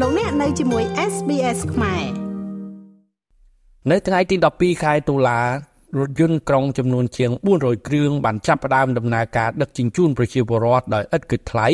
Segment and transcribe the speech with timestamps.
[0.00, 2.04] លោកអ្នកនៅជាមួយ SBS ខ្មែរ
[3.90, 5.40] នៅថ្ងៃទី12ខែតុលា
[5.98, 11.68] រថយន្តក្រុងចំនួនជាង400គ្រឿងបានចាប់ផ្ដើមដំណើរការដឹកជញ្ជូនប្រជាពលរដ្ឋដោយឥតគិតថ្លៃ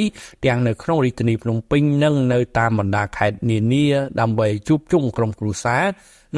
[0.44, 3.86] ទាំងនៅក្នុងរាជធានីភ្នំពេញនិងនៅតាមបណ្ដាខេត្តនានា
[4.20, 5.84] ដើម្បីជួបជុំក្រុមគ្រួសារ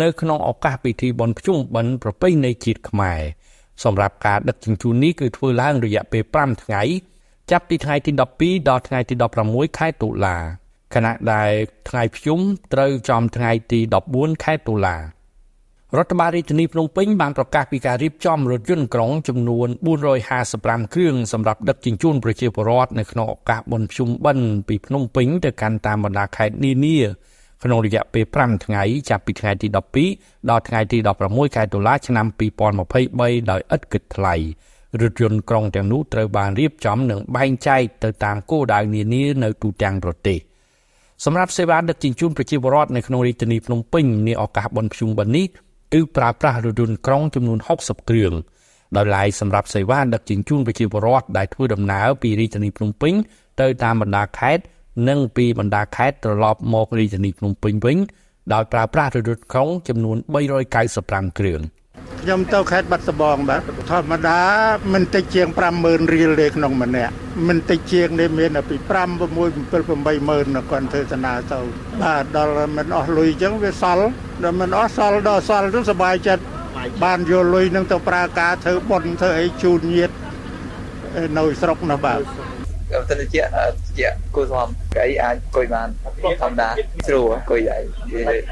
[0.00, 3.20] នៅក្នុងឱកាសពិធីបុណ្យភ្ជុំបិណ្ឌប្រពៃណីជាតិខ្មែរ
[3.84, 6.82] សម្រាប់ការដឹកជញ្ជូននេះគឺធ្វើឡើងរយៈពេល5ថ្ងៃ
[7.50, 8.10] ចាប់ពីថ្ងៃទី
[8.40, 9.14] 12ដល់ថ្ងៃទី
[9.46, 10.61] 16ខែតុលា
[10.94, 11.50] ខណៈដែល
[11.88, 12.38] ថ្ងៃភ្ជុំ
[12.72, 13.80] ត្រូវចំថ្ងៃទី
[14.12, 14.96] 14ខែតុលា
[15.98, 19.68] រដ្ឋបាលរាជធានីភ្នំពេញបានប្រកាសពីការរៀបចំរថយន្តក្រុងចំនួន
[20.30, 26.98] 455គ្រឿងសម្រាប់ដឹកជញ្ជូនប្រជាពលរដ្ឋនៅក្នុងឱកាសបុណ្យភ្ជុំបិណ្ឌពីភ្នំពេញទៅកាន់តាមបណ្ដាខេត្តនានា
[27.64, 29.68] ក្នុងរយៈពេល5ថ្ងៃចាប់ពីថ្ងៃទី
[30.08, 32.26] 12ដល់ថ្ងៃទី16ខែតុលាឆ្នាំ
[32.88, 34.34] 2023ដោយឥតគិតថ្លៃ
[35.00, 40.38] រថយន្តក្រុងទាំងនោះត្រូវបានរៀបចំនិងបែងចែកទៅតាមគោលដៅនានានៅទូទាំងប្រទេស
[41.24, 45.46] សម្រាប់សេវាដឹកជញ្ជូនប្រជាពលរដ្ឋនៅក្នុងរាជធានីភ្នំពេញនាឱកាសបុណ្យភ្ជុំបិណ្ឌនេះ
[45.94, 48.32] គឺប្រើប្រាស់រថយន្តក្រុងចំនួន60គ្រឿង
[48.96, 53.14] ដោយឡែកសម្រាប់សេវាដឹកជញ្ជូនប្រជាពលរដ្ឋដែលធ្វើដំណើរពីរាជធានីភ្នំពេញ
[53.60, 54.62] ទៅតាមបណ្ដាខេត្ត
[55.08, 57.98] និងពីបណ្ដាខេត្តត្រឡប់មករាជធានីភ្នំពេញវិញ
[58.52, 60.16] ដោយប្រើប្រាស់រថយន្តក្រុងចំនួន
[60.76, 61.60] 395គ្រឿង
[62.22, 64.40] ខ្ញុំទៅខេត្តបាត់ដំបងបាទធម្មតា
[64.92, 65.48] មិនតិចជាង
[65.80, 67.12] 50000រៀលទេក្នុងម្នាក់
[67.48, 69.20] មិនតិចជាងនេះមានពី5 6
[69.72, 71.58] 7 80000នៅគាត់ធ្វើសនាទៅ
[72.02, 74.04] បាទដល់មិនអស់លុយអញ្ចឹងវាសល់
[74.42, 76.42] ដល់មិនអស់សល់ដល់សល់ទៅសុបាយចិត្ត
[77.04, 80.14] បានយកលុយនឹងទៅប្រើការធ្វើបុណ្យធ្វើអីជូនញាតិ
[81.38, 82.20] នៅស្រុកនោះបាទ
[83.10, 83.42] ទៅជា
[83.98, 85.88] ជាគូសំកៃអាចអង្គុយបាន
[86.42, 86.68] ធម្មតា
[87.06, 87.82] ស្រួលអង្គុយហើយ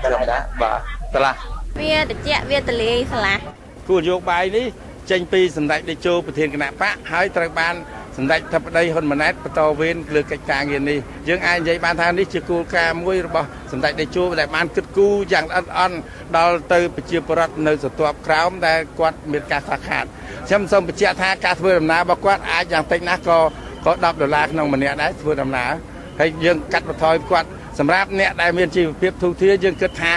[0.03, 0.79] ធម្មតាបាទ
[1.15, 3.43] ឆ្លាស់ វាតិចវាតលេឆ្លាស់
[3.89, 4.67] គោលនយោបាយនេះ
[5.11, 7.75] ចេញពីសម្ដេចតេជោប្រធានគណៈបកហើយត្រូវបាន
[8.17, 15.97] សម្ដេចធិបតីហ៊ុនម៉ាណែតបន្តវេនលើកិច្ចការងារនេះយើងអាចនិយាយបានថានេះជាគោលការណ៍មួយរបស់សម្ដេចតេជោដែលបានគិតគូរយ៉ាងល្អិតល្អន់
[16.37, 20.05] ដល់ទៅប្រជាពលរដ្ឋនៅសន្ទាប់ក្រោមដែលគាត់មានការខ្វះខាត
[20.47, 23.39] ខ្ញុំសូមបញ្ជាក់ថាការធ្វើដំណើររបស់គាត់អាចយ៉ាងតិចណាស់ក៏
[23.87, 25.73] ក៏10ដុល្លារក្នុងម្នាក់ដែរធ្វើដំណើរ
[26.21, 30.13] ហើយយើងកាត់បន្ថយគាត់សម្រាប់អ្នកដែលមានជីវភាពធូរធារយើងគិតថា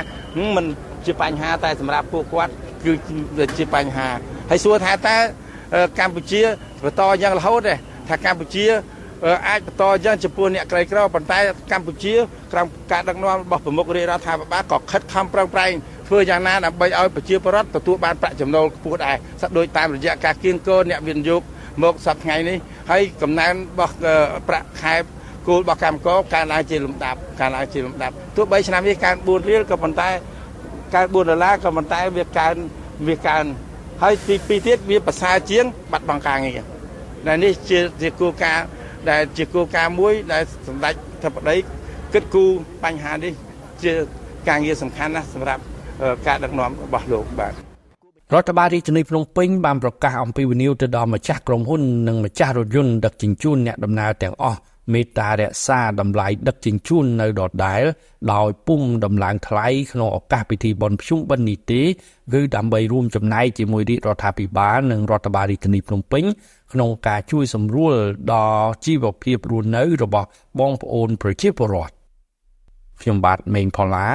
[0.55, 0.65] មិន
[1.07, 2.51] ជាបញ្ហាតែសម្រាប់ពួកគាត់
[2.83, 2.91] គឺ
[3.57, 4.07] ជាបញ្ហា
[4.49, 5.17] ហើយសួរថាតើ
[5.99, 6.41] កម្ពុជា
[6.83, 7.73] បន្តយ៉ាងរហូតទេ
[8.09, 8.65] ថាកម្ពុជា
[9.47, 11.39] អាចបន្តយ៉ាងចំពោះអ្នកក្រីក្រប៉ុន្តែ
[11.71, 12.13] កម្ពុជា
[12.51, 15.71] ក្រោមការដឹកនាំរបស់ប្រមុខរាជរដ្ឋាភិបាលក៏ខិតខំប្រឹងប្រែង
[16.07, 21.41] ធ្វើយ៉ាងណាដើម្បីឲ្យប្រជាពលរដ្ឋទទួលបានប្រាក់ចំណូលខ្ពស់ដែរសដូចតាមរយៈការគៀងគរអ្នកវិនិយោគ
[21.83, 22.57] មកសប្តាហ៍ថ្ងៃនេះ
[22.91, 23.93] ហើយកំណើនរបស់
[24.47, 24.95] ប្រាក់ខែ
[25.47, 30.09] គោលរបស់កម្មករកើនឡើងជាលំដាប់កើនឡើងជាលំដាប់ទោះបីឆ្នាំនេះកើន4រៀលក៏ប៉ុន្តែ
[30.93, 32.55] កើន4ដុល្លារក៏ប៉ុន្តែវាកើន
[33.07, 33.45] វាកើន
[34.01, 36.61] ហើយទីពីរទៀតវាប្រសើរជាងបាត់បង់ការងារ
[37.27, 38.65] ដែលនេះជាជាគោលការណ៍
[39.09, 40.93] ដែលជាគោលការណ៍មួយដែលសម្ដេច
[41.23, 41.55] ធិបតី
[42.13, 42.49] គិតគូរ
[42.83, 43.33] បញ្ហានេះ
[43.83, 43.93] ជា
[44.47, 45.61] ការងារសំខាន់ណាស់សម្រាប់
[46.27, 47.53] ការដឹកនាំរបស់លោកបាទ
[48.33, 54.59] រដ្ឋបាលរាជធានីភ្នំពេញបានប្រកាសអំពីវិនិយោគទៅដល់ម្ចាស់ក្រុមហ៊ុននិងម្ចាស់រថយន្តដឹកជញ្ជូនអ្នកដំណើរទាំងអស់
[54.91, 57.83] មេត្តារក្សាតម្លៃដឹកជញ្ជូននៅដដែល
[58.33, 61.81] ដោយពុំដំឡើងថ្លៃក្នុងឱកាសពិធីបុណ្យភ្ជុំបិណ្ឌនេះទេ
[62.33, 66.23] គឺដើម្បីរួមចំណែកជាមួយរាជរដ្ឋាភិបាលនិងរដ្ឋបាលរាជធានីភ្នំពេញ
[66.73, 67.93] ក្នុងការជួយសម្រួល
[68.33, 70.27] ដល់ជីវភាពរស់នៅរបស់
[70.59, 71.93] បងប្អូនប្រជាពលរដ្ឋ
[73.01, 74.07] ខ្ញុំបាទមេងផល្លា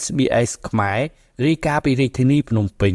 [0.00, 0.98] SBS ខ្មែរ
[1.46, 2.94] រាយការណ៍ពីរាជធានីភ្នំពេញ